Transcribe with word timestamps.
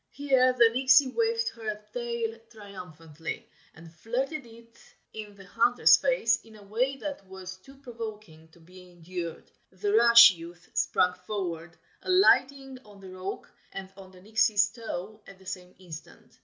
Here 0.09 0.51
the 0.51 0.69
Nixie 0.69 1.09
waved 1.11 1.49
her 1.49 1.79
tail 1.93 2.39
triumphantly, 2.49 3.47
and 3.75 3.93
flirted 3.93 4.47
it 4.47 4.75
in 5.13 5.35
the 5.35 5.45
hunter's 5.45 5.95
face 5.95 6.41
in 6.43 6.55
a 6.55 6.63
way 6.63 6.97
that 6.97 7.23
was 7.27 7.57
too 7.57 7.75
provoking 7.75 8.47
to 8.47 8.59
be 8.59 8.89
endured. 8.89 9.51
The 9.69 9.93
rash 9.93 10.31
youth 10.31 10.71
sprang 10.73 11.13
forward, 11.13 11.77
alighting 12.01 12.79
on 12.83 12.99
the 12.99 13.11
rock 13.11 13.51
and 13.73 13.93
on 13.95 14.09
the 14.09 14.21
Nixie's 14.21 14.69
toe 14.71 15.21
at 15.27 15.37
the 15.37 15.45
same 15.45 15.75
instant. 15.77 16.39